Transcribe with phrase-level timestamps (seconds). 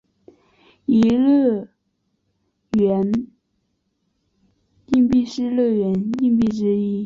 [0.87, 1.69] 一日
[2.79, 3.11] 圆
[4.87, 5.93] 硬币是日圆
[6.23, 6.99] 硬币之一。